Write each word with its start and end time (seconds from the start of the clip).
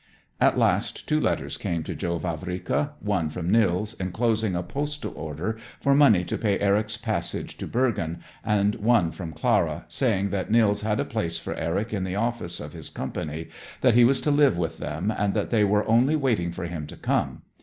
At 0.39 0.57
last 0.57 1.07
two 1.07 1.19
letters 1.19 1.59
came 1.59 1.83
to 1.83 1.93
Joe 1.93 2.17
Vavrika: 2.17 2.93
one 3.01 3.29
from 3.29 3.51
Nils, 3.51 3.93
inclosing 3.93 4.55
a 4.55 4.63
postal 4.63 5.13
order 5.15 5.59
for 5.79 5.93
money 5.93 6.23
to 6.23 6.39
pay 6.39 6.57
Eric's 6.57 6.97
passage 6.97 7.55
to 7.57 7.67
Bergen, 7.67 8.17
and 8.43 8.73
one 8.77 9.11
from 9.11 9.31
Clara, 9.31 9.85
saying 9.87 10.31
that 10.31 10.49
Nils 10.49 10.81
had 10.81 10.99
a 10.99 11.05
place 11.05 11.37
for 11.37 11.53
Eric 11.53 11.93
in 11.93 12.03
the 12.03 12.15
offices 12.15 12.61
of 12.61 12.73
his 12.73 12.89
company, 12.89 13.49
that 13.81 13.93
he 13.93 14.03
was 14.03 14.21
to 14.21 14.31
live 14.31 14.57
with 14.57 14.79
them, 14.79 15.13
and 15.15 15.35
that 15.35 15.51
they 15.51 15.63
were 15.63 15.87
only 15.87 16.15
waiting 16.15 16.51
for 16.51 16.65
him 16.65 16.87
to 16.87 16.97
come. 16.97 17.43